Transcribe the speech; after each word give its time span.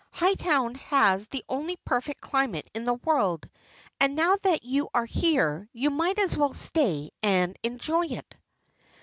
"Hightown 0.13 0.73
has 0.89 1.27
the 1.27 1.45
only 1.47 1.75
perfect 1.85 2.21
climate 2.21 2.67
in 2.73 2.85
the 2.85 2.95
world, 2.95 3.47
and 3.99 4.15
now 4.15 4.35
that 4.37 4.63
you 4.63 4.89
are 4.95 5.05
here, 5.05 5.69
you 5.73 5.91
might 5.91 6.17
as 6.17 6.35
well 6.35 6.53
stay 6.53 7.11
and 7.21 7.55
enjoy 7.61 8.07
it." 8.07 8.33